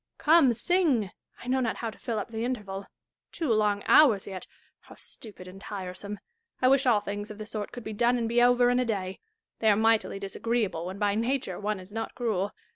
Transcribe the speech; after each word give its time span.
Come, 0.17 0.51
sing. 0.53 1.11
I 1.43 1.47
know 1.47 1.59
not 1.59 1.75
how 1.75 1.91
to 1.91 1.99
fill 1.99 2.17
up 2.17 2.31
the 2.31 2.43
interval. 2.43 2.87
Two 3.31 3.53
long 3.53 3.83
hours 3.85 4.25
yet!— 4.25 4.47
how 4.85 4.95
stupid 4.95 5.47
and 5.47 5.61
tiresome! 5.61 6.17
I 6.59 6.69
wish 6.69 6.87
all 6.87 7.01
things 7.01 7.29
of 7.29 7.37
the 7.37 7.45
sort 7.45 7.71
could 7.71 7.83
be 7.83 7.93
done 7.93 8.17
and 8.17 8.27
be 8.27 8.41
over 8.41 8.71
in 8.71 8.79
a 8.79 8.85
day. 8.85 9.19
They 9.59 9.69
are 9.69 9.77
mightily 9.77 10.17
disagreeable 10.17 10.87
when 10.87 10.97
by 10.97 11.13
nature 11.13 11.59
one 11.59 11.79
is 11.79 11.91
not 11.91 12.15
cruel. 12.15 12.51